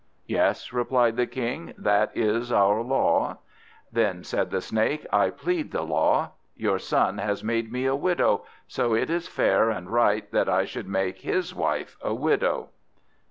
"Yes," 0.25 0.73
replied 0.73 1.15
the 1.15 1.27
King, 1.27 1.75
"that 1.77 2.09
is 2.17 2.51
our 2.51 2.81
law." 2.81 3.37
"Then," 3.91 4.23
said 4.23 4.49
the 4.49 4.59
Snake, 4.59 5.05
"I 5.13 5.29
plead 5.29 5.71
the 5.71 5.83
law. 5.83 6.31
Your 6.55 6.79
son 6.79 7.19
has 7.19 7.43
made 7.43 7.71
me 7.71 7.85
a 7.85 7.95
widow, 7.95 8.43
so 8.67 8.95
it 8.95 9.11
is 9.11 9.27
fair 9.27 9.69
and 9.69 9.91
right 9.91 10.27
that 10.31 10.49
I 10.49 10.65
should 10.65 10.87
make 10.87 11.19
his 11.19 11.53
wife 11.53 11.97
a 12.01 12.15
widow." 12.15 12.69